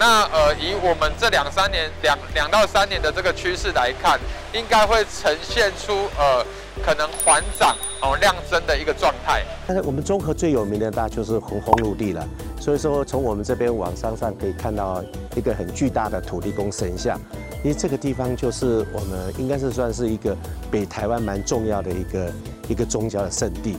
[0.00, 4.18] 那呃，以我们这两三年两两到三年的这个趋势来看，
[4.54, 6.44] 应该会呈现出呃
[6.82, 9.44] 可能缓涨哦量增的一个状态。
[9.66, 12.26] 但是我们中和最有名的大就是红红陆地了，
[12.58, 15.04] 所以说从我们这边往山上可以看到
[15.36, 17.20] 一个很巨大的土地公神像，
[17.62, 20.34] 因为这个地方就是我们应该是算是一个
[20.70, 22.32] 北台湾蛮重要的一个
[22.66, 23.76] 一个宗教的圣地。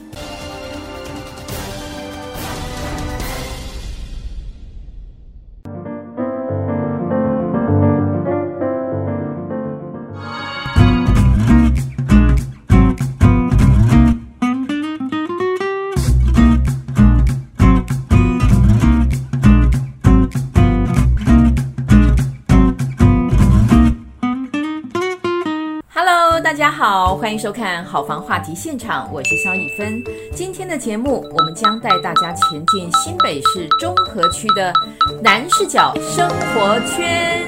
[27.24, 30.04] 欢迎收看好房话题现场，我是萧以芬。
[30.36, 34.74] 今天的节目，我们将带大家前进新北市中和区的
[35.22, 37.48] 南势角生活圈。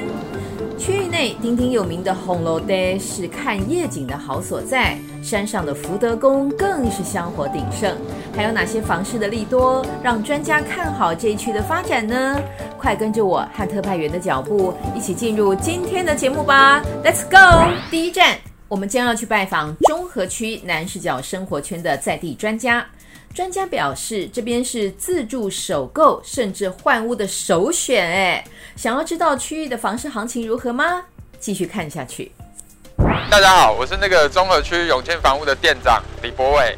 [0.78, 7.94] 区域内鼎鼎有名的红楼地是看夜景的好所在，山上的福德宫更是香火鼎盛。
[8.34, 12.40] 还有哪些房市的利多，让专家看好这一区的发展呢？
[12.78, 18.45] 快跟着我和特派员的脚步，一起进入今天的节目吧！Let's go，第一站。
[18.68, 22.84] 我们将要去拜访中和区南势角生活圈的在地专家。
[23.32, 28.04] 专家表示，这边是自住、首购甚至换屋的首选。
[28.04, 28.44] 哎，
[28.74, 31.04] 想要知道区域的房市行情如何吗？
[31.38, 32.32] 继续看下去。
[33.30, 36.76] 大家好，我是那个中和区永庆房屋的店长李博伟。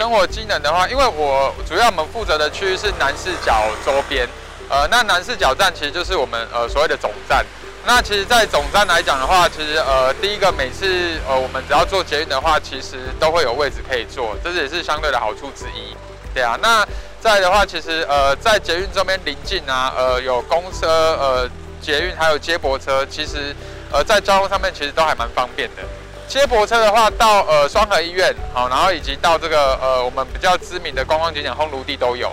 [0.00, 4.28] 生活机能的话，因为我主要我们负责的区域是南势角周边。
[4.68, 7.44] 呃，那南势角站其实就是我们呃所谓的总站。
[7.88, 10.86] 那其实，在总站来讲的话，其实呃第一个每次
[11.28, 15.94] 呃我们只要坐捷运的话，其实都会有位置可以坐，这是也是相对的好处之一。
[16.34, 16.84] 对啊，那
[17.20, 21.48] 再的话，其实呃在捷运这边临近啊，呃有公车、呃
[21.80, 23.54] 捷运还有接驳车，其实
[23.92, 25.82] 呃在交通上面其实都还蛮方便的。
[26.26, 32.32] 接驳车的话到呃双和医院好，然后以及到这个呃我们比较知名的观光景点烘炉地都有。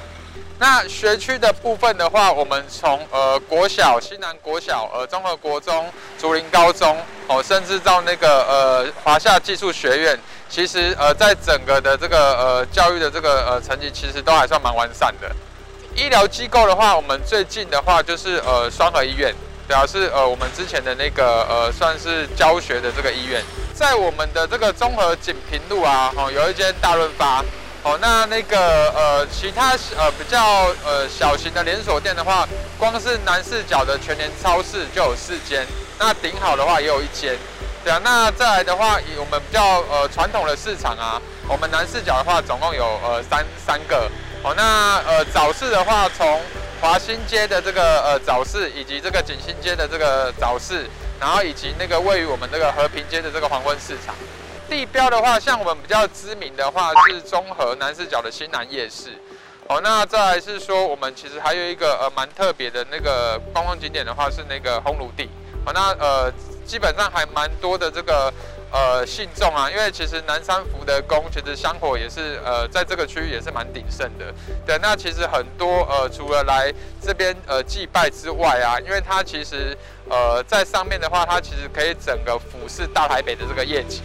[0.60, 6.98] 那学区的部分的话，我们从呃国小西南国小、呃综合国中、竹林高中
[7.28, 15.30] 哦，甚至到那个呃华夏技术学院，其实呃在整个的这个呃教育的这个呃成绩，其实都还算蛮完善的。
[15.96, 19.34] 医疗机构的话，我们最近的话就是呃双和医院，
[19.68, 23.44] 表示呃我们之前的那个呃算是教学的这个医院，
[23.74, 27.44] 在我们的这个综合锦屏路啊，哦有一间大润发。
[27.84, 28.58] 哦，那那个
[28.96, 32.48] 呃，其他呃比较呃小型的连锁店的话，
[32.80, 35.68] 光是南势角的全联超市就有四间，
[36.00, 37.38] 那顶好的话也有一间，
[37.84, 38.00] 对啊。
[38.02, 44.10] 那再来的话，以我们比较呃传统的市场啊，我们南势角的话总共有呃三三个。
[44.44, 46.42] 哦，那呃早市的话，从
[46.80, 50.86] 华新街的这个呃早市，以及这个景兴街的这个早市，
[51.20, 54.16] 然后以及那个位于我们这个和平街的这个黄昏市场。
[54.74, 59.12] 地标的话，像我们比较知名的话是中和南势角的新南夜市。
[59.68, 65.30] 哦，那再来是说，我们其实还有一个呃蛮特别的那个观光景点的话是那个烘炉地。
[65.64, 66.34] 哦，那呃
[66.66, 68.34] 基本上还蛮多的这个
[68.72, 74.34] 呃信众啊，因为其实南山福德宫其实香火也是呃在这个区域也是蛮鼎盛的。
[74.66, 79.78] 对，那其实很多呃除了来这边呃祭拜之外啊，因为它其实
[80.10, 84.02] 呃在上面的话，它其实可以整个俯视大台北的这个夜景。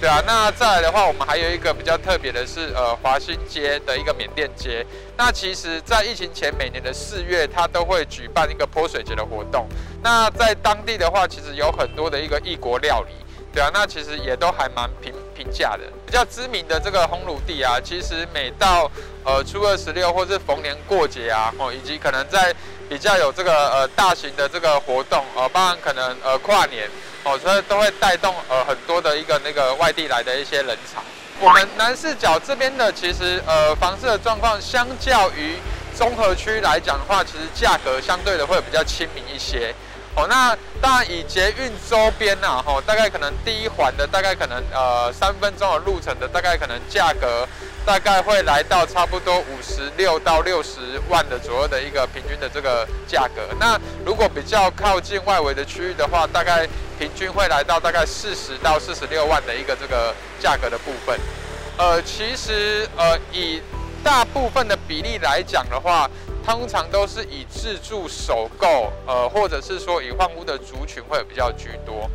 [0.00, 4.86] 对啊，那再来的话，我们还有一个比较特别的是，呃，华新街的一个缅甸街。
[5.16, 9.66] 那其实，在疫情前每年的四月，它都会举办一个泼水节的活动。
[10.00, 13.12] 那在当地的话，其实有很多的一个异国料理。
[13.52, 15.80] 对啊，那其实也都还蛮平平价的。
[16.06, 18.88] 比较知名的这个烘炉地啊，其实每到
[19.24, 22.54] 呃初二十六或是逢年过节啊，哦，以及可能在
[22.88, 26.88] 比较有这个呃大型的这个活动，呃，包含可能呃跨年。
[27.24, 31.00] 哦，所以都会带动呃很多的一个那个外地来的一些人才。
[31.40, 35.56] 我们南市角这边的其实呃房市的状况，相较于
[35.96, 39.74] 综合区来讲的话，其实价格相对的会比较亲民一些。
[40.18, 47.46] 哦，那当然以捷运周边呐、啊，吼、大概可能第一环的大概可能呃三分钟的路程的大概可能价格。
[47.86, 53.48] 大概会来到差不多五十六到六十万的左右的一个平均的这个价格。
[53.58, 56.68] 那如果比较靠近外围的区域的话，大概
[56.98, 61.18] 平均会来到大概四十到四十六万的一个这个价格的部分。
[61.78, 63.62] 呃，其实呃以
[64.04, 66.10] 大部分的比例来讲的话，
[66.48, 72.10] 通常都是以自住首购，呃或者是说以换屋的族群会比较居多。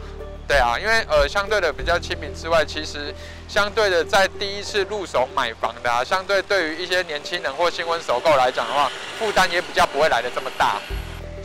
[0.47, 3.13] 对啊，因为呃相对的比较亲民之外，其实
[3.47, 10.81] 相对的在第一次入手买房的啊，相对对于一些年轻人或新婚首购来讲的话，负担也比较不会来的这么大。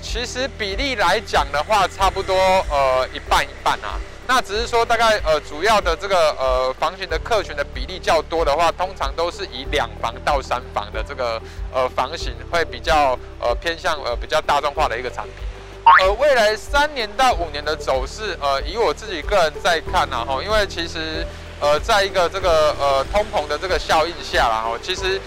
[0.00, 2.34] 其实比例来讲的话，差不多
[2.70, 4.00] 呃一半一半啊。
[4.30, 11.40] 那只是说大概呃主要的这个呃房型的客群的比例较多的话，通常都是以两房到三房的这个
[11.72, 15.32] 呃房型会比较呃偏向呃比较大众化的一个产品。
[16.02, 21.26] 呃，未来三年到五年的走势，呃，以我自己个人在看啊，哈，因为其实
[21.58, 25.18] 呃在一个这个呃通膨的这个效应下啦，哈，其实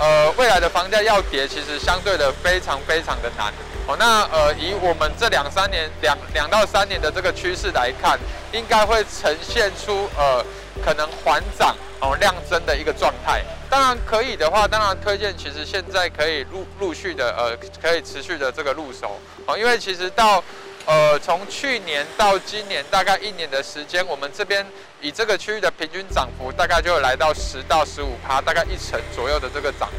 [0.00, 3.54] 呃未来的房价要跌，其实相对的非常非常的难。
[3.88, 8.18] 哦，那呃，以我们这两三年两两到三年的这个趋势来看，
[8.52, 10.44] 应该会呈现出呃
[10.84, 13.42] 可能缓涨哦量增的一个状态。
[13.70, 20.44] 当然可以的话，当然推荐其实现在可以陆陆续的呃可以持续的这个入手哦，因为其实到
[20.84, 24.66] 呃从去年到今年大概一年的时间，我们这边
[25.00, 29.96] 以这个区域的平均涨幅大概就会来到十到十五趴，大概一成左右的这个涨幅。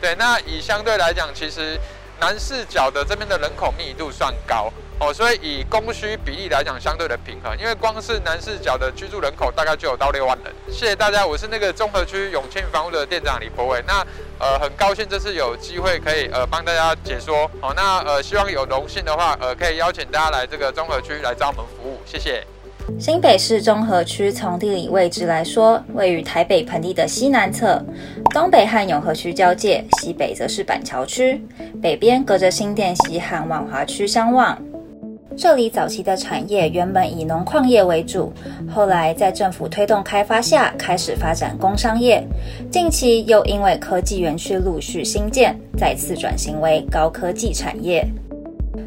[0.00, 1.78] 对，那以相对来讲，其实。
[2.20, 7.52] 南势角的这边的人口密度算高哦，所以以供需比例来讲，相对的平衡。
[7.58, 10.54] 因为光是南势角的居住人口大概就有到六万人。
[10.70, 13.82] 谢谢大家，我是那个中和区永庆房屋的店长李柏伟。
[13.86, 14.06] 那
[14.38, 17.72] 呃，很高兴这次有机会可以呃帮大家解说哦。
[17.74, 22.00] 那呃，希望有荣幸的话，呃，可以邀请大家来这个中和区来找我们服务。
[22.06, 22.46] 谢谢。
[22.98, 27.82] 新北市中和区从地理位置来说，位于台北盆地的西南侧，
[28.30, 31.42] 东北和永和区交界，西北则是板桥区，
[31.82, 34.56] 北边隔着新店溪和万华区相望。
[35.36, 38.32] 这里早期的产业原本以农矿业为主，
[38.70, 42.24] 后来在政府推动开发下，开始发展工商业，
[42.70, 48.06] 近期又因为科技园区陆续兴建，再次转型为高科技产业。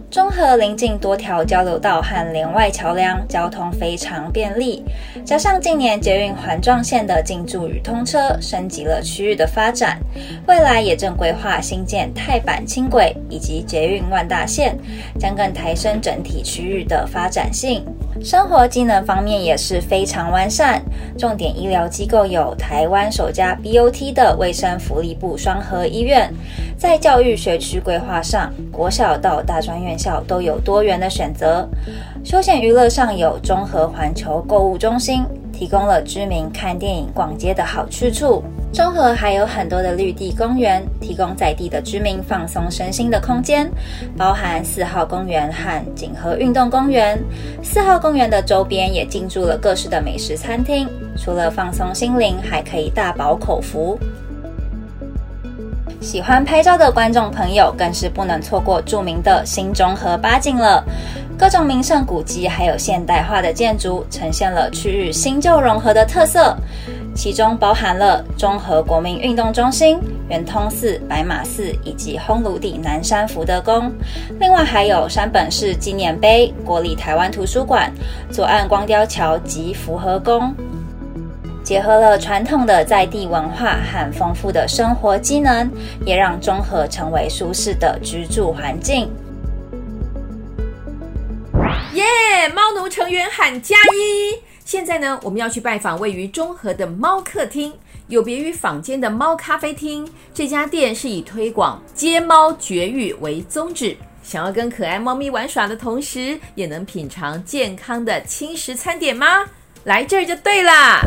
[0.10, 4.82] 中和邻近多条交流道和连外桥梁，交通非常便利。
[5.26, 10.00] 加上近年捷运环状线的进驻与通车，升级了区域的发展。
[10.48, 14.78] 未来也正规划新建泰板轻轨以及捷运万大线，
[15.20, 17.84] 将更抬升整体区域的发展性。
[18.24, 20.82] 生活技能方面也是非常完善，
[21.18, 26.34] 重点医疗机构有台湾首家 BOT 的卫生福利部双和医院。
[26.78, 31.68] 在教育学区规划上，国小到大专院校都有多元的选择。
[32.24, 35.24] 休闲娱乐上有中和环球购物中心，
[35.58, 38.44] 提供了居民看电影、逛街的好去处。
[38.72, 43.68] 中和还有很多的绿地公园，提供在地的居民放松身心的空间，
[44.16, 47.18] 包含四号公园和锦和运动公园。
[47.64, 50.88] 四号公园的周边也进驻了各式的美食餐厅，
[51.18, 53.98] 除了放松心灵，还可以大饱口福。
[56.00, 60.84] 喜欢拍照的观众朋友，更是不能错过著名的新中和八景了。
[61.38, 66.56] 各种名胜古迹，还有现代化的建筑，呈现了区域新旧融合的特色。
[67.14, 69.98] 其中包含了中和国民运动中心、
[70.30, 73.92] 圆通寺、白马寺以及烘炉地南山福德宫。
[74.40, 77.92] 另外还有山本市纪念碑、国立台湾图书馆、
[78.32, 80.54] 左岸光雕桥及福和宫，
[81.68, 85.70] 结合了传统的在地文化和丰富的生活机能，
[86.06, 89.12] 也让中和成为舒适的居住环境。
[91.92, 92.06] 耶
[92.56, 94.42] 猫奴成员喊加一。
[94.64, 97.74] 现在呢，我们要去拜访位于中和的猫客厅，
[98.08, 103.94] 有别于坊间的猫咖啡厅，这家店是以推广接猫绝育为宗旨。
[104.24, 109.44] 想要跟可爱猫咪玩耍的同时，也能品尝健康的轻食餐点吗？
[109.88, 111.02] 来这儿就对啦！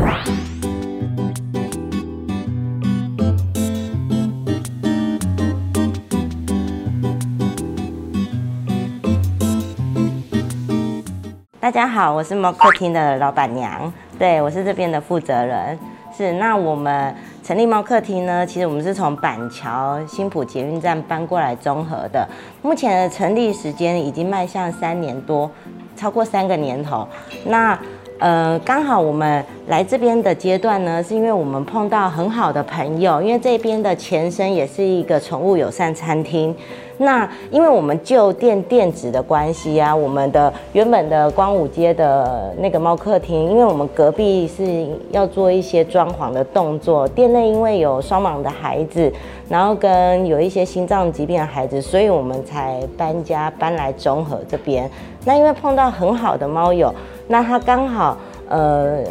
[11.59, 15.77] 大家好，我是猫客厅的老板娘，对，我是这边的负责人。
[16.11, 22.27] 是，那我们成立猫客厅呢，其实我们是从板桥新埔捷运站搬过来中和的，
[22.63, 25.51] 目前的成立时间已经迈向三年多，
[25.95, 27.07] 超过三个年头。
[27.45, 27.79] 那
[28.21, 36.55] 呃，刚好我们来这边的阶段呢，是因为我们碰到很好的朋友，因为这边的前身也是一个宠物友善餐厅。
[36.99, 49.11] 那因为我们旧店店址的关系啊，我们的原本的光武街的那个猫客厅，因为我们隔壁是要做一些装潢的动作，店内因为有双盲的孩子，
[49.49, 54.87] 然后跟有一些心脏疾病的孩子，所以我们才搬家搬来中和这边。
[55.25, 56.93] 那因为碰到很好的猫友，
[57.31, 58.15] 那他刚好
[58.47, 59.03] 呃。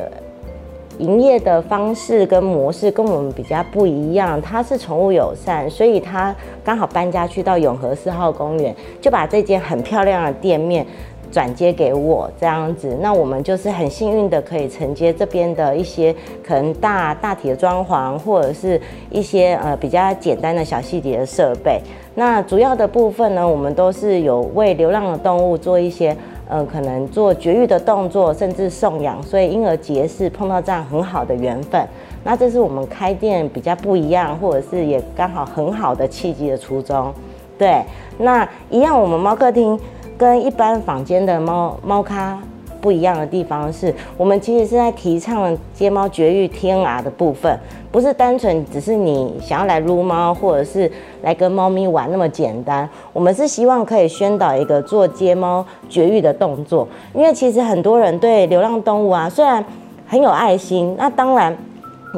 [0.99, 10.87] 营业的方式跟模式跟我们比较不一样，他是宠物友善，所以他刚好搬家去到永和四号公园，就把这间很漂亮的店面
[11.33, 16.15] 转接给我这样子，那我们就是很幸运的可以承接这边的一些
[16.47, 21.81] 可能大大体的装潢，或者是一些呃比较简单的小细节的设备。
[22.15, 26.15] 那主要的部分呢，我们都是有为流浪的动物做一些
[26.51, 31.81] 嗯可能做绝育的动作，甚至送养，所以婴儿结是碰到这样很好的缘分。
[32.23, 37.15] 那这是我们开店比较不一样，或者是也刚好很好的契机的初衷。
[37.57, 37.83] 对，
[38.19, 39.79] 那一样我们猫客厅。
[40.19, 42.39] 跟一般坊间的猫猫咖
[42.81, 47.59] 不一样的地方是，我们其实是在提倡接猫绝育天涯的部分，
[47.93, 50.91] 不是单纯只是你想要来撸猫，或者是
[51.23, 52.89] 来跟猫咪玩那么简单。
[53.13, 59.65] 我们是希望可以宣导一个做接猫绝育的动作，因为其实很多人对流浪动物啊，虽然
[60.07, 61.57] 很有爱心，那当然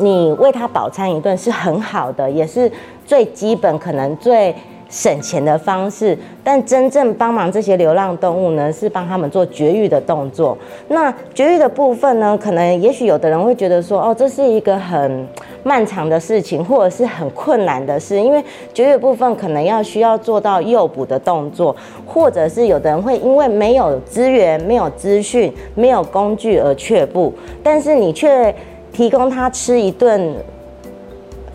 [0.01, 2.71] 你为它饱餐一顿是很好的，也是
[3.05, 4.55] 最基本可能最。
[4.93, 10.57] 省钱的方式，但真正帮忙这些流浪动物呢，是帮他们做绝育的动作。
[10.89, 15.27] 那绝育的部分呢，可能也许有的人会觉得说，哦，这是一个很
[15.63, 18.45] 漫长的事情，或者是很困难的事，因为
[18.75, 27.33] 绝育部分可能要需要做到诱捕的动作，或者是有的人会因为没有资源、没有资讯、没有工具而却步，
[27.63, 28.55] 但是你却
[28.93, 30.35] 提供他吃一顿。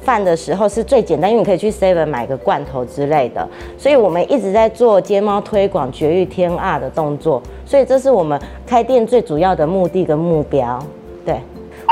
[0.07, 3.45] 饭的时候是最简单，因为你可以去 Seven 买个罐头之类的，
[3.77, 10.81] 所以我们一直在做街猫推广、绝育天二的动作，所以这是我们开店最主要的目的跟目标。
[11.25, 11.41] 对，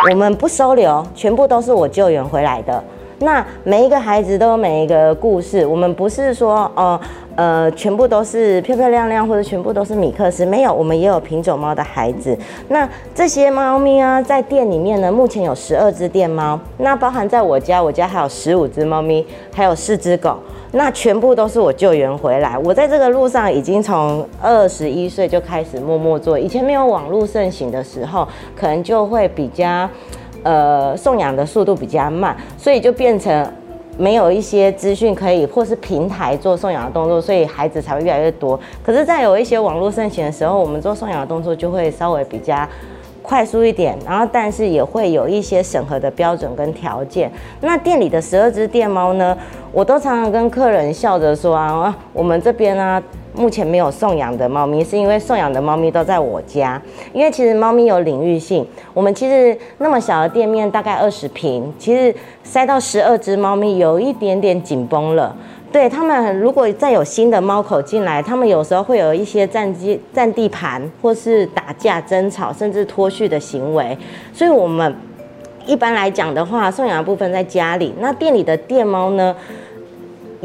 [0.10, 2.82] 我们不收留，全部都是我救援回来的。
[3.20, 7.00] 那每一个孩子都有每一个故事，我们不是说哦。
[7.00, 7.02] 呃
[7.38, 12.38] 呃，全部都是漂漂亮亮，或者全部都是米克斯，没有，我们也有品种猫的孩子。
[12.70, 20.38] 那这些猫咪啊，在店里面呢，目前有十二只店猫，那包含在我家，我家还有十五只猫咪，还有四只狗，
[20.72, 22.58] 那全部都是我救援回来。
[22.60, 29.90] 我在这个路上已经从二十一岁就开始默默做，以前没有网络盛行的时候，可能就会比较，
[30.46, 33.46] 呃，送养的速度比较慢，所以就变成。
[33.98, 38.60] 没有一些资讯可以，或是平台做送养的动作，所以孩子才会越来越多。
[38.84, 42.68] 可是，在有一些网络盛行的时候，我们做送养的动作就会稍微比较
[43.22, 47.32] 快速一点，然后但是也会有一些审核的标准跟条件。
[47.62, 49.38] 那店里的十二只店猫呢，
[49.72, 53.02] 我都常常跟客人笑着说啊，我们这边呢。
[53.38, 56.82] 目前没有送养的猫咪，是因为送养的猫咪都在我家。
[57.14, 62.14] 因为其实猫咪有领域性，我们其实那么小的店面，大概二十平，其实
[62.44, 65.36] 塞到十二只猫咪有一点点紧绷了。
[65.72, 73.98] 对，他们，如果再有新的猫口进来，他们有时候会有一些占地占地盘，或是打架争吵，甚至脱序的行为。
[74.32, 74.96] 所以，我们
[75.66, 77.94] 一般来讲的话，送养的部分在家里。
[78.00, 79.36] 那店里的店猫呢？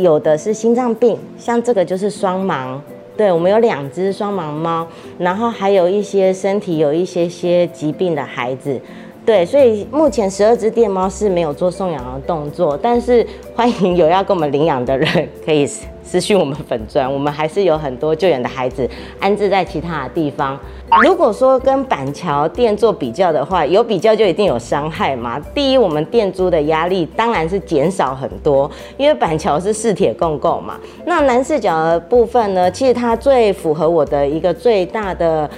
[0.03, 2.79] 有的是心脏病，像这个就是双盲，
[3.17, 4.87] 对，我们有两只双盲猫，
[5.19, 8.81] 然后还有一些身体有一些些疾病的孩子，
[9.25, 13.25] 对，所以目前十二只店猫是没有做送养的动作，但是
[13.55, 15.07] 欢迎有要跟我们领养的人
[15.45, 15.65] 可以
[16.03, 18.89] 私讯我们粉专，我们还是有很多救援的孩子
[19.21, 20.59] 安置在其他的地方。
[21.05, 25.39] 如果说跟板桥店做比较的话，有比较就一定有伤害嘛。
[25.55, 30.81] 第一，我们店租的压力当然是减少很多，因为板桥是四铁共构嘛。
[31.05, 35.49] 那南势角的部分呢，其实它最符合我的一个最大的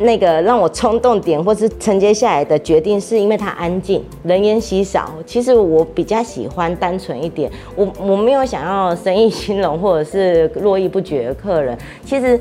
[0.00, 5.12] 那个让我冲动点，或是承接下来的决定，是因为它安静，人烟稀少。
[5.24, 11.76] 其实我比较喜欢单纯一点，我我没有想要生意兴隆或者是络绎不绝的客人。
[12.04, 12.38] 其实。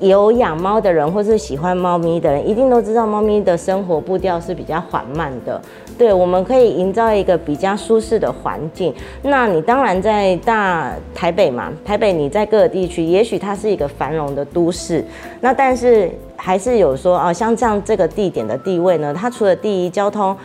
[0.00, 5.60] 有养猫的人，或是喜欢猫咪的人，一定都知道猫咪的生活步调是比较缓慢的。
[5.96, 8.92] 对，我们可以营造一个比较舒适的环境。
[9.22, 15.04] 那你当然在大台北嘛，台北你在各个地区，也许它是一个繁荣的都市。
[15.40, 20.36] 那但是还是有说啊，像这样这个地点的地位呢，它除了第一交通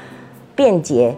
[0.56, 1.16] 便捷，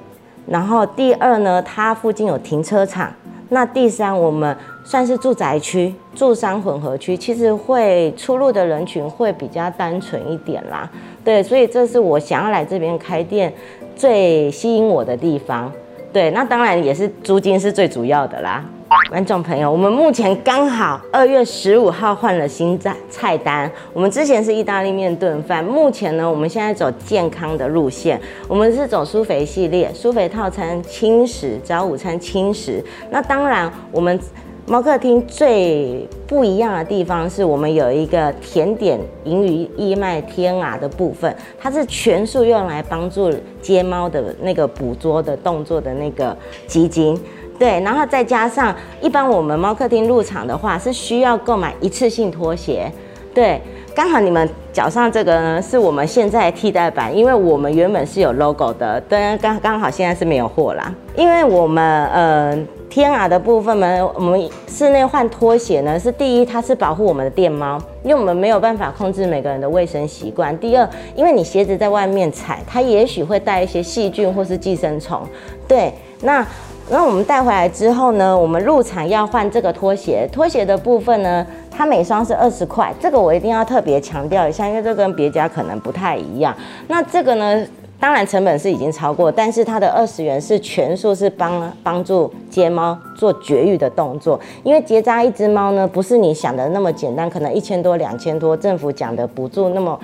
[0.48, 3.12] 然后第二呢，它附近有停车场。
[3.50, 10.90] 那第三，我们算是住宅区、住商混合区，其实会出入的人群会比较单纯一点啦。
[11.24, 13.52] 对，所以这是我想要来这边开店
[13.96, 15.72] 最吸引我的地方。
[16.14, 18.64] 对，那当然也是租金是最主要的啦。
[18.90, 23.72] 观众朋友，我们目前刚好二月十五号换了新菜菜单。
[23.94, 32.84] 我们之前是意大利面炖饭，目前呢，我们现在走健康的路线，我们是走舒肥系列，舒肥套餐轻食，早午餐轻食。
[33.12, 34.20] 那当然，我们
[34.66, 43.32] 猫客厅最不一样的地方是我们有一个甜点银鱼义卖天啊的部分，它是全数用来帮助
[43.62, 47.20] 接猫的那个捕捉的动作的那个基金。
[47.60, 52.90] 对，然后再加上一般我们猫客厅入场的话是需要购买一次性拖鞋，
[53.34, 53.62] 对，
[53.94, 60.90] 刚好你们脚上这个呢，是我们现在替代版，因为我们原本是有 logo 的，但刚刚好现在是没有货啦。
[61.18, 62.58] 因为我们呃
[62.90, 70.58] TNR 的部分呢，我们室内换拖鞋呢，是第一，它是保护我们的电猫，因为我们没有办法控制每个人的卫生习惯。
[70.60, 75.22] 第二，因为你鞋子在外面踩，它也许会带一些细菌或是寄生虫。
[75.68, 76.48] 对，那。
[76.92, 86.56] 那我们带回来之后呢，我们入场要换这个拖鞋，拖鞋的部分呢，它每双是二十块，这个我一定要特别强调一下，因为这跟别家可能不太一样。
[86.88, 87.64] 那这个呢，
[88.00, 100.00] 当然成本是已经超过，但是它的二十元是全数是帮帮助接猫做绝育的动作，因为结扎一只猫呢，不是你想的那么简单，可能一千多、两千多，政府讲的补助那么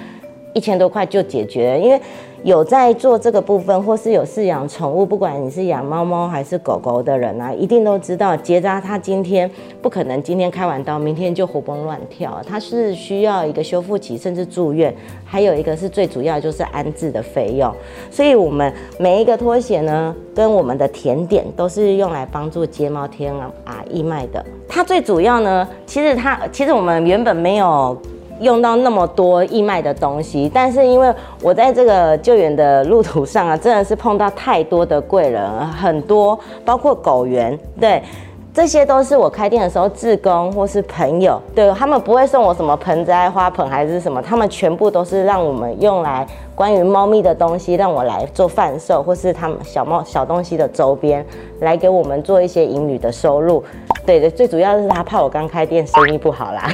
[0.55, 2.01] 一千多块就解决了，因为。
[2.43, 9.49] 有在做这个部分，或是有饲养宠物，不管你是养猫猫还是狗狗的人啊，一定都知道结扎它今天
[9.81, 14.93] 不可能今天开完刀，明天就活蹦乱跳，它是需要一个修复期，甚至住院，
[15.25, 17.73] 还有一个是最主要就是安置的费用。
[18.11, 24.45] 所以我们每一个拖鞋呢，跟我们的甜点都是用来帮助接猫天啊义卖的。
[24.69, 27.99] 它最主要呢，其实它其实我们原本没有。
[28.39, 38.01] 用到那么多义卖的东西，但是因为我在这个救援的路途上啊，真的是碰到太多的贵人，很多包括狗园，对，
[38.53, 51.25] 这些都是我开店的时候志工或是朋友，对，他们不会送我什么盆栽、花盆还是什么，他们全部都是让我们用来关于猫咪的东西，让我来做贩售，或是他们小猫小东西的周边，
[51.61, 53.63] 来给我们做一些盈余的收入。
[54.05, 56.69] 对的，最主要是他怕我刚开店生意不好啦。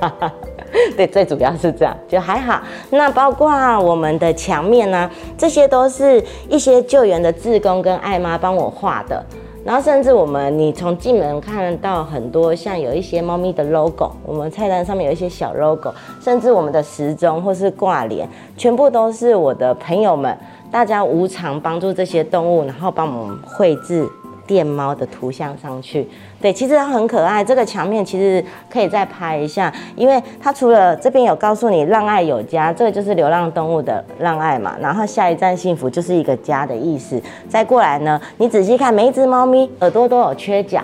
[0.96, 2.60] 对，最主要是这样，就还好。
[2.90, 9.24] 那包括我们的墙面呢、这些都是一些救援的志工跟爱妈帮我画的。
[9.64, 15.92] 然后甚至我们，你从进门看到很多像有一些猫咪的 logo，我们菜单上面有一些小 logo，
[16.22, 20.34] 甚至我们的时钟或是挂帘，全部都是我的朋友们，
[20.70, 24.08] 大家无偿帮助这些动物，然后帮我们绘制。
[24.46, 26.08] 电猫的图像上去，
[26.40, 27.42] 对，其实它很可爱。
[27.42, 34.76] 这个墙面其实可以再拍一下，因为它除了这边有告诉你让爱有家，这个就是流浪动物的让爱嘛。
[34.80, 37.20] 然后下一站幸福就是一个家的意思。
[37.48, 40.80] 再过来呢，你仔细看，每一只猫咪耳朵都有缺角，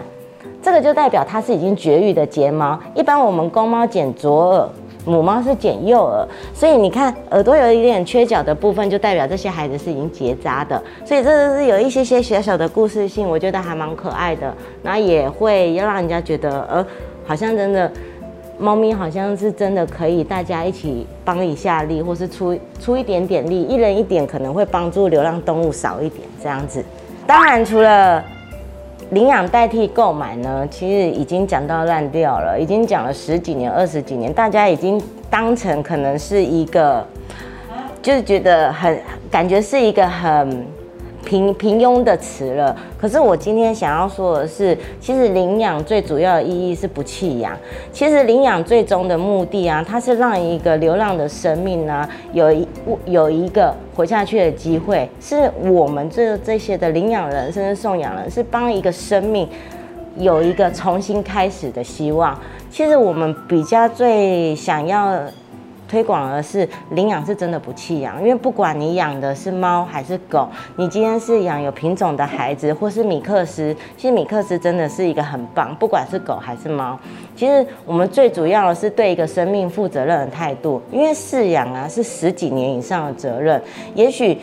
[0.60, 2.78] 这个就代表它是已经绝育的睫毛。
[2.94, 4.68] 一般我们公猫剪左耳。
[5.04, 10.82] 母猫是剪幼耳，所以你看耳朵有一点缺角的部分，就代表这些孩子是已经结扎的。
[11.04, 14.54] 所以这个是有一些些小小的故事性，我觉得还蛮可爱的。
[14.82, 16.86] 然后也会要让人家觉得，呃，
[17.26, 17.90] 好像真的
[18.58, 26.84] 猫咪好像是真的可以大家一起帮一下力，或是出出一点点力，一人一点可能会帮助流浪动物少一点这样子。
[27.26, 28.24] 当然除了。
[29.10, 37.06] 领养代替购买呢，其实已经讲到烂掉了，已经讲了十几年、二十几年，大家已经当成可能是一个，
[38.02, 40.66] 就是觉得很感觉是一个很。
[41.24, 47.56] 平平庸的词了，可是我今天想要说的是，其实领养最主要的意义是不弃养。
[47.92, 52.68] 其实领养最终的目的啊，它是让一个流浪的生命呢，有一
[53.06, 55.08] 有一个活下去的机会。
[55.20, 59.48] 是我们这这些的领养人，甚至送养人，是帮一个生命
[60.16, 62.38] 有一个重新开始的希望。
[62.70, 65.18] 其实我们比较最想要。
[65.88, 76.98] 推广的是领养是真的不弃养，因为不管你养的是猫还是狗，你今天是养有品种的孩子，或是米克斯，其实米克斯真的是一个很棒，不管是狗还是猫，
[77.36, 83.60] 其实我们最主要的是对一个生命负责任的态度，因为饲养啊是十几年以上的责任，
[83.94, 84.38] 也许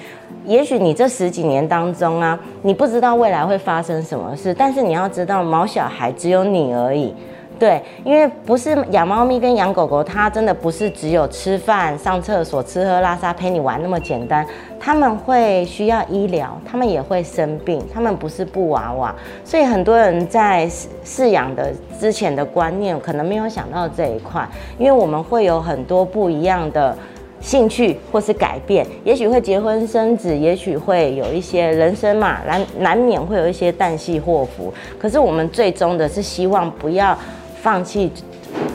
[0.45, 7.13] 也许你这十几年当中啊，你不知道未来会发生什么事，但是你要知道，毛小孩只有你而已。
[7.61, 14.43] 对，因为不是养猫咪跟养狗狗，它真的不是只有吃饭、上厕所、吃喝拉撒陪你玩那么简单。
[14.79, 19.13] 他们会需要医疗，他们也会生病，他们不是布娃娃。
[19.45, 20.67] 所以很多人在
[21.05, 24.43] 饲养的之前的观念可能没有想到这一块，
[24.79, 26.97] 因为我们会有很多不一样的
[27.41, 34.73] 兴趣或是改变，也许会结婚生子，也许会有一些人生嘛，难难免会有一些旦夕祸福。
[34.97, 37.15] 可是我们最终的是希望不要。
[37.61, 38.11] 放弃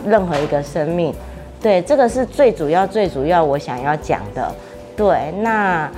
[0.06, 1.12] 任何一个生命，
[1.60, 4.54] 对，这个是最主要、最主要我想要讲的。
[4.96, 5.90] 对，那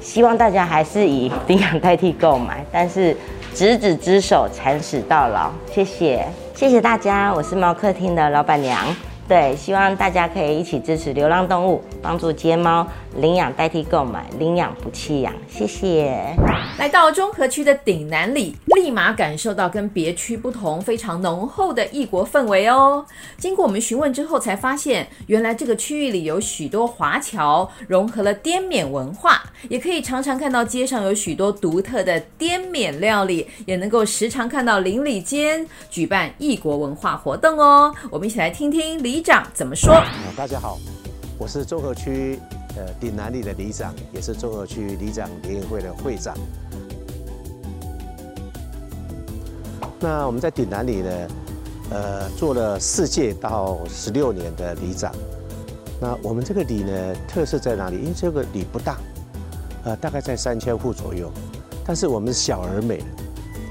[0.00, 3.16] 希望大家还是以领养代替购买，但是
[3.54, 5.50] 执子之手，传始到老。
[5.72, 8.78] 谢谢，谢谢大家，我是猫客厅的老板娘。
[9.26, 12.86] 对，希望大家可以一起支持流浪动物，帮助接猫，
[13.18, 15.32] 领养代替购买，领养不弃养。
[15.48, 16.34] 谢谢。
[16.78, 23.04] 来到中和区的顶南里，立马感受到跟别区不同、非常浓厚的异国氛围哦。
[23.38, 37.94] 经过我们询问之后，才发现原来这个区域里有许多华侨，融合了滇缅文化，也可以常常看到街上有许多独特的滇缅料理，也能够时常看到邻里间举办异国文化活动哦。
[38.10, 39.94] 我们一起来听听里长怎么说。
[40.36, 40.78] 大家好，
[41.38, 42.38] 我是中和区。
[42.76, 46.36] 呃，顶南里的里长，也是中和区里长联谊会的会长。
[49.98, 51.10] 那我们在顶南里呢，
[51.90, 55.10] 呃，做了四届到十六年的里长。
[55.98, 57.96] 那我们这个里呢，特色在哪里？
[57.96, 58.98] 因为这个里不大，
[59.84, 61.32] 呃，大概在三千户左右，
[61.82, 63.02] 但是我们小而美。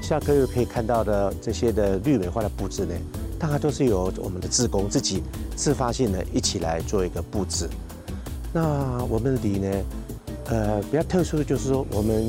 [0.02, 2.94] 像各位可以看到的这些的绿美化的布置呢，
[3.38, 5.22] 大概都是由我们的志工自己
[5.54, 7.68] 自发性的一起来做一个布置。
[8.56, 9.84] 那我们的里呢，
[10.46, 12.26] 呃，比较特殊的就是说，我们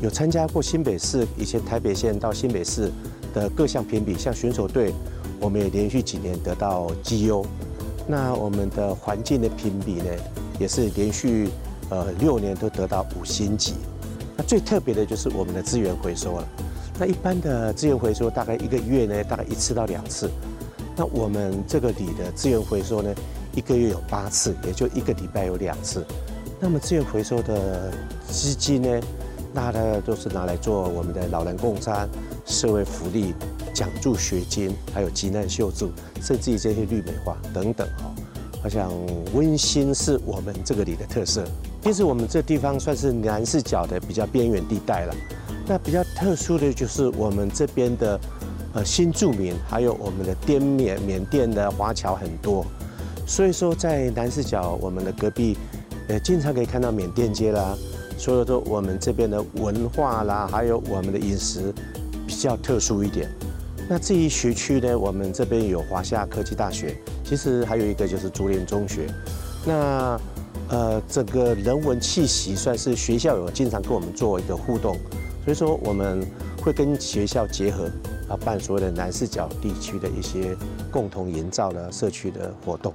[0.00, 2.88] 有参加过新北市以前台北县到新北市
[3.34, 4.92] 的各项评比，像选手队，
[5.40, 7.44] 我们也连续几年得到绩优。
[8.06, 10.04] 那我们的环境的评比呢，
[10.60, 11.48] 也是连续
[11.90, 13.74] 呃六年都得到五星级。
[14.36, 16.48] 那最特别的就是我们的资源回收了。
[16.96, 20.30] 那一般的资源回收大概一个月呢，大概一次到两次。
[20.94, 23.12] 那我们这个里的资源回收呢，
[23.56, 26.04] 一个月有八次，也就一个礼拜有两次。
[26.60, 27.90] 那么资源回收的
[28.28, 29.00] 资金呢，
[29.52, 32.06] 那的都是拿来做我们的老人共餐、
[32.44, 33.34] 社会福利、
[33.74, 35.90] 奖助学金，还有急难救助，
[36.20, 38.14] 甚至于这些绿美化等等哦。
[38.62, 38.90] 好像
[39.32, 41.42] 温馨是我们这个里的特色。
[41.82, 45.14] 其实我们这地方算是南势角的比较边缘地带了。
[45.66, 48.20] 那比较特殊的就是我们这边的
[48.74, 52.66] 呃新住民，还有我们的滇缅缅甸的华侨很多。
[53.26, 55.56] 所以说，在南势角，我们的隔壁，
[56.08, 57.76] 呃，经常可以看到缅甸街啦。
[58.16, 61.74] 所以说，我们这边的文化啦，还有我们的饮食
[62.26, 63.28] 比较特殊一点。
[63.88, 69.06] 那至于学区呢，我们这边有华夏科技大学，其实还有一个就是竹联中学。
[69.66, 70.18] 那
[70.68, 74.96] 呃，整个人文气息算是学校有经常跟我们做一个互动，
[75.44, 76.24] 所以说我们
[76.62, 77.90] 会跟学校结合。
[78.28, 80.56] 啊，办所有的南四角地区的一些
[80.90, 82.92] 共同营造的社区的活动。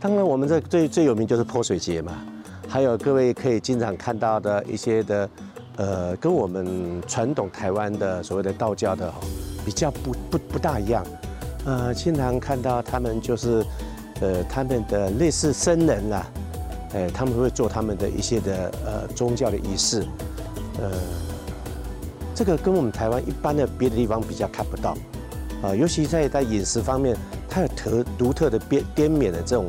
[0.00, 2.12] 当然，我们这最最有名就是泼水节嘛，
[2.66, 5.28] 还有各位可以经常看到的一些的，
[5.76, 9.12] 呃，跟我们传统台湾的所谓的道教的
[9.66, 11.04] 比较不不不大一样。
[11.66, 13.62] 呃，经常看到他们就是，
[14.22, 16.26] 呃，他们的类似僧人啦，
[16.94, 20.06] 哎，他们会做他们的一些的呃宗教的仪式，
[20.80, 20.90] 呃。
[22.40, 24.96] 这个跟我们台湾一般的别的地方比较看不到，
[25.62, 27.14] 啊，尤其在在饮食方面，
[27.50, 29.68] 它有特独特的边滇缅的这种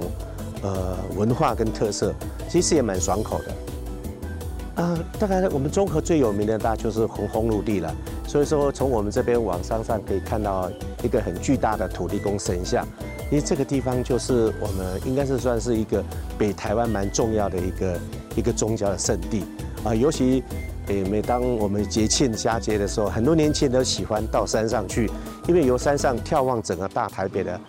[0.63, 2.13] 呃文化跟特色，
[2.47, 4.81] 其实也蛮爽口的。
[4.81, 7.93] 啊，大概我们中和最有名的大就是红烘炉地了，
[8.25, 10.71] 所以说从我们这边往山上可以看到
[11.03, 12.87] 一个很巨大的土地公神像，
[13.29, 16.01] 因为这个地方就是我们应该是算是一个
[16.37, 17.99] 北台湾蛮重要的一个
[18.37, 19.43] 一个宗教的圣地
[19.83, 20.41] 啊，尤其。
[20.87, 25.09] 诶，每当我们节庆佳节的时候，很多年轻人都喜欢到山上去，
[25.47, 27.61] 因为由山上眺望整个大台北的，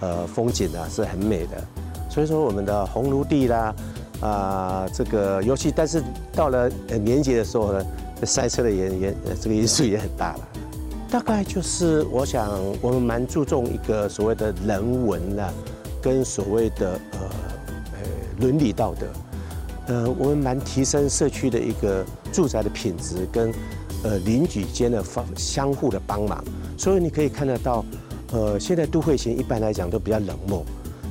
[0.00, 1.62] 呃，风景啊是很美的。
[2.08, 3.74] 所以说，我们的红炉地啦，
[4.20, 6.02] 啊、这个尤其但是
[6.32, 6.68] 到了
[7.02, 7.84] 年节的时候呢，
[8.24, 10.48] 塞车的原因，这个因素也很大了。
[11.10, 12.48] 大概就是我想，
[12.80, 15.52] 我们蛮注重一个所谓的人文啦，
[16.00, 17.18] 跟所谓的呃
[17.92, 17.98] 呃
[18.38, 19.06] 伦理道德。
[19.86, 23.52] 呃，我们蛮提升社区的一个住宅的品质，跟
[24.02, 26.42] 呃邻居间的方相互的帮忙，
[26.76, 27.84] 所以你可以看得到，
[28.32, 30.64] 呃，现在都会型一般来讲都比较冷漠，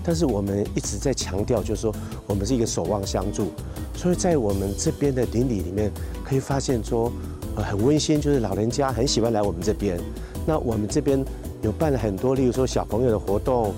[0.04, 1.94] 但是我们一直在强调，就是说
[2.26, 3.52] 我们是一个守望相助，
[3.96, 5.92] 所以在我们这边的邻里里面，
[6.24, 7.12] 可以发现说，
[7.56, 10.00] 呃，很温馨，就是老人家很喜欢来我们这边，
[10.46, 11.24] 那我们这边
[11.62, 13.74] 有办了很多，例如说小朋友的活动。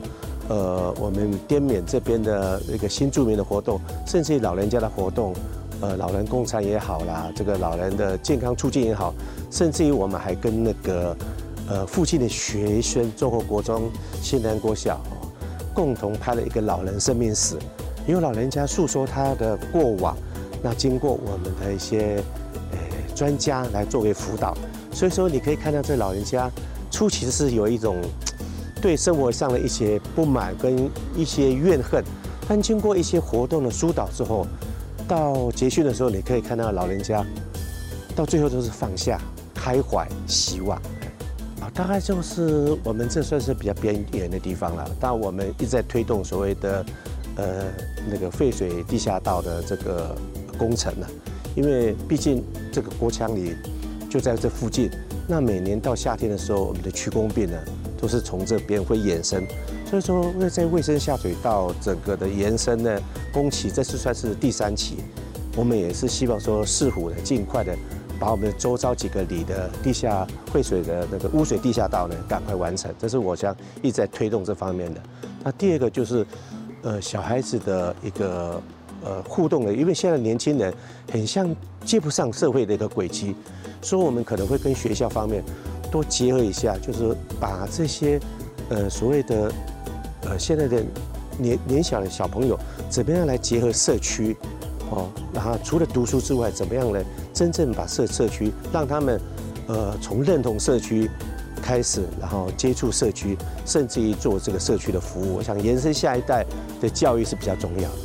[0.50, 5.34] 呃，我们滇缅这边的那个新住民的活动，甚至于老人家的活动，
[5.82, 9.14] 呃，老人共餐也好啦，这个老人的健康促进也好，
[9.50, 11.18] 甚至于我们还跟那个
[11.68, 13.90] 呃附近的学生，中和国中、
[14.22, 15.02] 新南国小，
[15.74, 17.58] 共同拍了一个老人生命史，
[18.08, 20.16] 由老人家诉说他的过往，
[20.62, 22.24] 那经过我们的一些
[22.72, 22.78] 呃
[23.16, 24.56] 专家来作为辅导，
[24.94, 26.50] 所以说你可以看到这老人家
[26.90, 27.98] 初期是有一种。
[28.82, 32.04] 对生活上的一些不满跟一些怨恨，
[32.50, 34.48] 但经过一些活动的疏导之后，
[35.12, 37.22] 到结训的时候，你可以看到老人家
[38.16, 39.20] 到最后都是放下、
[39.54, 40.78] 开怀、希望。
[41.60, 44.90] 啊，大概就是我们这算是比较边缘的地方了。
[45.02, 46.86] 但我们一直在推动所谓的
[47.36, 47.66] 呃
[48.10, 50.16] 那个废水地下道的这个
[50.58, 51.08] 工程了，
[51.58, 53.54] 因为毕竟这个国强里
[54.10, 54.90] 就在这附近，
[55.28, 57.58] 那每年到夏天的时候，我们的疽工病呢
[58.00, 59.46] 都是从这边会衍生，
[59.92, 62.98] 所以说那在卫生下水道整个的延伸呢
[63.34, 64.96] 工期，这是算是第三期，
[65.54, 67.76] 我们也是希望说市府呢尽快的。
[68.18, 75.02] 把我们周遭几个里的地下汇水的那个污水地下道呢，赶快完成，这是我想一直在推动这方面的。
[75.44, 76.24] 那第二个就是，
[76.84, 78.62] 呃，小孩子的一个
[79.04, 80.72] 呃互动的，因为现在年轻人
[81.12, 81.50] 很像
[81.84, 83.36] 接不上社会的一个轨迹，
[83.82, 85.44] 所以我们可能会跟学校方面
[85.92, 88.20] 多结合一下，就是把这些
[88.70, 89.52] 呃所谓的
[90.24, 90.84] 呃现在的
[91.38, 92.58] 年年小的小朋友，
[92.90, 94.36] 怎么样来结合社区。
[94.92, 97.02] 哦，然后除了读书之外，怎么样来？
[97.34, 99.22] 真正把社社区让他们，
[99.68, 101.10] 呃，从认同社区
[101.62, 105.36] 开始，然后接触社区，甚至于做这个社区的服务。
[105.36, 106.46] 我想延伸下一代
[106.82, 107.96] 的教育是比较重要的。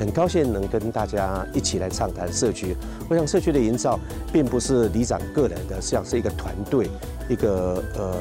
[0.00, 2.74] 很高兴能跟大家一起来畅谈社区。
[3.08, 3.96] 我想社区的营造
[4.32, 6.90] 并不是里长个人的，实际上是一个团队，
[7.28, 8.16] 一个呃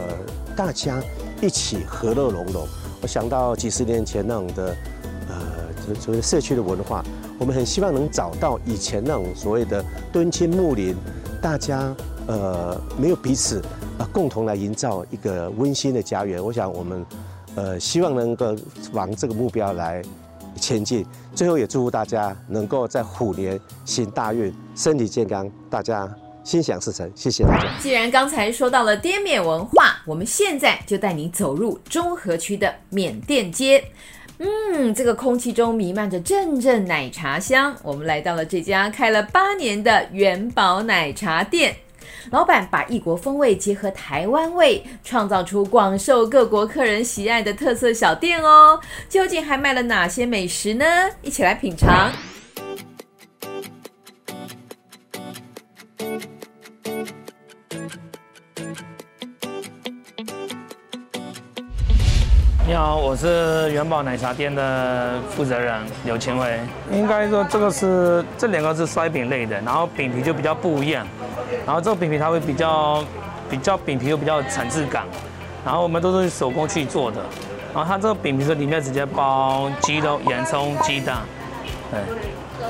[0.56, 1.02] 大家
[1.42, 2.68] 一起和乐融融。
[3.02, 4.76] 我想到几十年前那种的，
[5.30, 7.04] 呃，所谓社区的文化。
[7.38, 10.94] 我们很希望能找到以前那种所谓的敦亲睦邻，
[11.42, 11.96] 大家
[12.28, 13.62] 呃没有彼此
[13.98, 16.44] 呃共同来营造一个温馨的家园。
[16.44, 17.06] 我想我们
[17.56, 18.54] 呃希望能够
[18.92, 20.04] 往这个目标来
[20.58, 21.06] 前进。
[21.34, 27.10] 最后也祝福大家能够在虎年行大运，身体健康，大家心想事成。
[27.16, 27.70] 谢谢大家。
[27.82, 33.84] 既然刚才说到了滇缅文化，我们现在就带你走入中和区的缅甸街。
[34.40, 37.76] 嗯，这个空气中弥漫着阵阵奶茶香。
[37.84, 41.76] 我们来到了这家开了八年的元宝奶茶店，
[42.32, 48.80] 老板把异国风味结合台湾味，创造出广受各国客人喜爱的特色小店哦。
[49.10, 50.86] 究竟还卖了哪些美食呢？
[51.22, 52.10] 一起来品尝。
[63.20, 66.58] 是元宝奶茶店的负责人刘清伟。
[66.90, 71.06] 应该说这个是这两个是摔饼类的，然后饼皮就比较不一样。
[71.66, 73.04] 然后这个饼皮它会比较
[73.50, 75.04] 比较饼皮又比较有层次感。
[75.66, 77.20] 然后我们都是手工去做的。
[77.74, 81.18] 然后它这个饼皮是里面直接包鸡肉、洋葱、鸡蛋。
[81.92, 82.00] 对，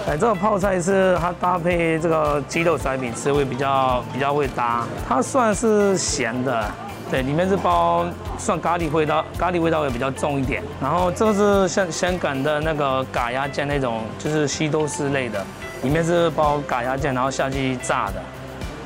[0.07, 4.83] 哎，这个泡菜是它搭配这个鸡肉甩饼吃会比较比较会搭。
[5.07, 6.65] 它算是咸的。
[7.09, 8.05] 对，里面是包
[8.37, 10.61] 算咖喱味道，咖喱味道也比较重一点。
[10.79, 15.43] 然后这个是像香港的那个咖椰酱那种，就是西多士类的，
[15.81, 18.21] 里面是包咖椰酱，然后下去炸的。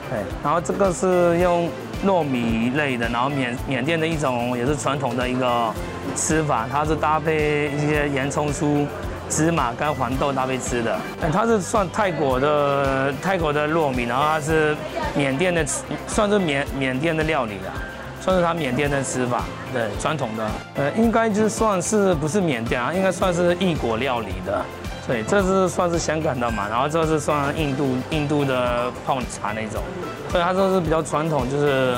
[0.10, 1.70] 对，然后这个是用
[2.06, 5.70] 糯米类的，然后缅缅甸的一种也是传统的一个
[6.16, 8.86] 吃法，它是搭配一些洋葱酥、
[9.28, 10.98] 芝麻跟黄豆搭配吃的。
[11.30, 14.74] 它是算泰国的泰国的糯米，然后它是
[15.14, 15.66] 缅甸的，
[16.08, 17.72] 算是缅缅甸的料理的。
[18.24, 24.64] 算是他缅甸的吃法，对，传统的，呃，应该就算是不是缅甸啊，应该算是异国料理的，
[25.06, 29.84] 对，这是算是香港的嘛，然后这是算印度印度的泡茶那种，
[30.30, 31.98] 所以它都是比较传统，就是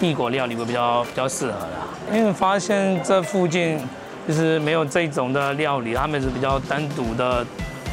[0.00, 2.16] 异国料理会比较比较适合的。
[2.16, 3.78] 因为发现这附近
[4.26, 7.46] 就是没有这种的料理，他们是比较单独的、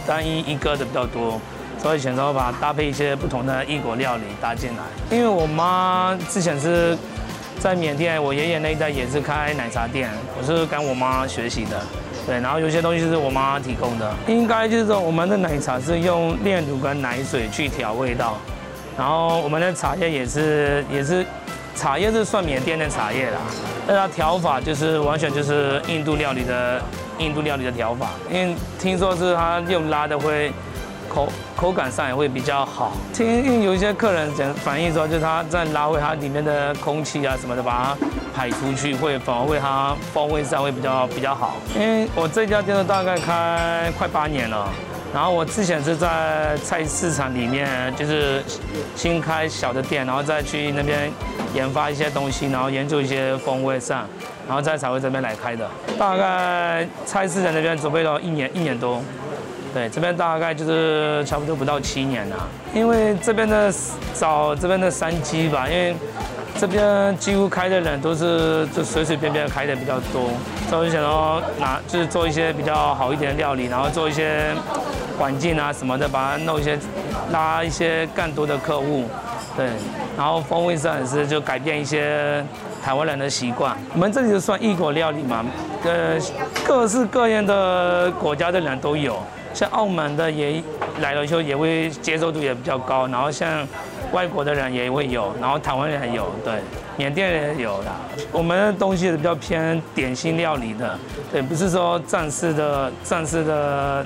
[0.07, 1.39] 单一一个的比较多，
[1.77, 4.81] 所以选择把搭配一些不同的异国料理搭进来。
[5.15, 6.97] 因为我妈之前是。
[7.59, 11.81] 在缅甸，我爷爷那一代也是开奶茶店，我是跟我妈学习的，
[12.25, 14.13] 对，然后有些东西是我妈提供的。
[14.27, 18.37] 应该就是说，我们的奶茶是用炼乳跟奶水去调味道，
[18.97, 21.25] 然后我们的茶叶也是也是，
[21.75, 23.39] 茶叶是算缅甸的茶叶啦，
[23.87, 26.81] 那它调法就是完全就是印度料理的
[27.17, 30.51] 印度料理的调法，因为听说是它用拉的会。
[31.07, 32.91] 口口感上也会比较好。
[33.13, 37.97] 听有一些客人讲反映说，就是他在拉回它里面的空气啊什么的，把它
[38.35, 41.55] 排出去，会反而会它风味上会比较比较好。
[41.75, 44.69] 因为我这家店大概开快八年了，
[45.13, 48.43] 然后我之前是在菜市场里面，就是
[48.95, 51.11] 新开小的店，然后再去那边
[51.53, 54.05] 研发一些东西，然后研究一些风味上，
[54.47, 55.67] 然后再才会这边来开的。
[55.97, 59.01] 大概菜市场那边准备了一年一年多。
[59.77, 62.35] 对，这边大概就是差不多不到七年了，
[62.73, 63.71] 因为这边的
[64.15, 65.95] 找这边的山鸡吧，因为
[66.57, 70.31] 这边几乎开的人都是就随随便便开的比较多，
[70.67, 74.51] 所以想说拿就是做一些比较好一点的料理，然后做一些
[75.19, 76.75] 环境啊什么的，把它弄一些
[77.31, 79.03] 拉一些更多的客户，
[79.55, 79.67] 对，
[80.17, 82.43] 然后风味上也是就改变一些
[82.87, 83.75] 台湾人的习惯。
[83.93, 85.43] 我们这里就算异国料理嘛，
[85.83, 86.17] 呃，
[86.65, 89.21] 各式各样的国家的人都有，
[89.53, 90.63] 像澳门的也
[91.01, 93.67] 来了以后也会接受度也比较高，然后像
[94.13, 96.61] 外国的人也会有，然后台湾人也有，对，
[96.95, 97.97] 缅甸人也有啦。
[98.31, 100.97] 我们的东西是比较偏点心料理的，
[101.29, 104.05] 对，不是说正式的正式的。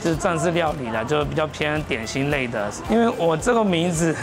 [0.00, 2.70] 就是正式料理的，就比较偏点心类的。
[2.88, 4.14] 因为我这个名字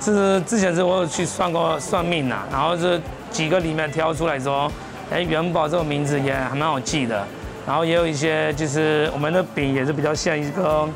[0.00, 4.70] 是之前是我有去算过算命呐，然后是几个里面挑出来说，
[5.10, 7.24] 哎，元宝这个名字也还蛮好记的。
[7.66, 10.88] 然后也有一些就是我们的饼也是比较像一个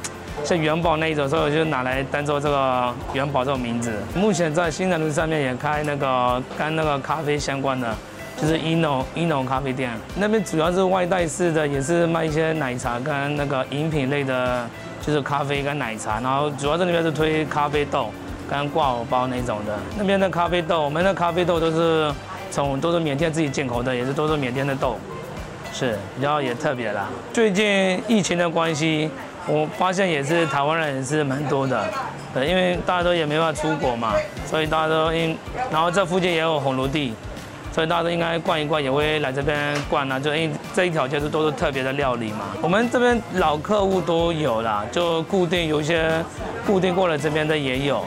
[0.45, 3.93] 像元宝那一种，所以我就拿来当做这个元宝这个名字。
[4.15, 7.95] 目前在新南路上面也开那个跟那个咖啡相关的。
[8.35, 14.67] 就是 Eno Eno 咖啡店，那边主要是外带式的，也是卖一些奶茶跟那个饮品类的，
[15.01, 16.19] 就是咖啡跟奶茶。
[16.19, 18.11] 然后主要这里面是推咖啡豆
[18.53, 19.79] 跟挂耳包那种的。
[19.97, 22.13] 那边的咖啡豆，我们的咖啡豆都是
[22.51, 24.99] 从都是缅甸自己进口的，也是都是缅甸的豆，
[25.73, 27.09] 是比较也特别啦。
[27.33, 29.11] 最近疫情的关系，
[29.47, 31.83] 我发现也是台湾人也是蛮多的，
[32.35, 34.13] 对，因为大家都也没办法出国嘛，
[34.45, 35.35] 所以大家都因，
[35.71, 37.15] 然后这附近也有红炉地。
[37.75, 40.21] 所以大家都应该逛一逛，也会来这边逛啊。
[40.21, 42.41] 就因为这一条街是都是特别的料理嘛。
[42.61, 46.23] 我们这边老客户都有啦，就固定有一些
[46.67, 48.05] 固定过来这边的也有，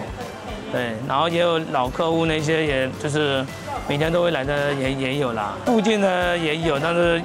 [0.76, 3.44] 对，然后也有老客户那些，也就是
[3.88, 5.54] 每天都会来的也也有啦。
[5.66, 7.22] 附近的也有，但是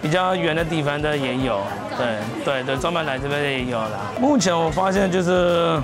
[0.00, 1.60] 比较远的地方的也有，
[1.98, 2.06] 对
[2.44, 4.00] 对对，专门来这边的也有啦。
[4.20, 5.78] 目前我发现就是。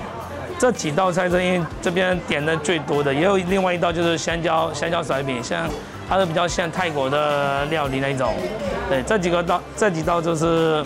[0.59, 5.67] 这几道菜，这因为这边点的最多的，也有另外一道就是香蕉香蕉甩饼，像
[6.07, 8.35] 它是比较像泰国的料理那种。
[8.87, 10.85] 对，这几个道这几道就是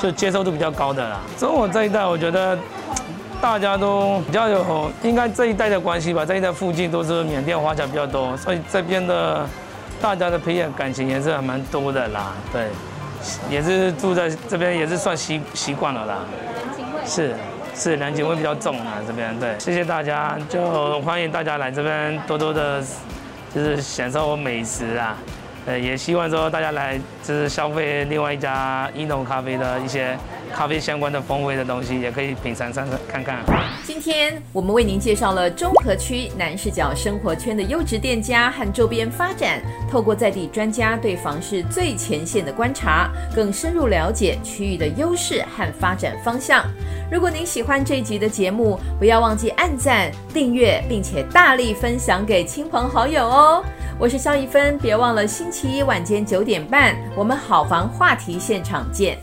[0.00, 1.20] 就接受度比较高的啦。
[1.38, 2.58] 中午这一带，我觉得
[3.44, 9.46] 大家都比较有，应该这一带的关系吧，这一带附近都是缅甸华侨比较多，所以这边的
[10.00, 12.32] 大家的培养感情也是还蛮多的啦。
[12.50, 12.68] 对，
[13.50, 16.20] 也是住在这边也是算习习惯了啦。
[17.04, 17.34] 是。
[17.74, 22.80] 是人情味比较重啊，这边对，谢谢大家，就欢迎大家来这边多多的，
[23.54, 25.18] 就是享受美食啊。
[25.66, 30.16] 呃，也希望说大家来就是消费另外一家伊农咖啡的一些
[30.54, 33.44] 咖啡相关的风味的东西，也可以品尝尝看看。
[33.82, 46.64] 今天我们为您介绍了中和区南势角生活圈的优质店家和周边发展，透过在地专家对房市最前线的观察，更深入了解区域的优势和发展方向。
[47.10, 53.64] 如果您喜欢这一集的节目，不要忘记按赞、订阅，并且大力分享给亲朋好友哦。
[53.98, 59.18] 我是萧一芬，别忘了星期一晚间九点半，我们好房话题现场见。